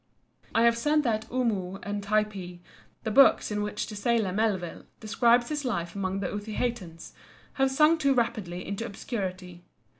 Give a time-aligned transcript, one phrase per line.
[0.55, 2.59] I have said that "Omoo" and "Typee,"
[3.03, 7.11] the books in which the sailor Melville describes his life among the Otaheitans,
[7.53, 9.63] have sunk too rapidly into obscurity.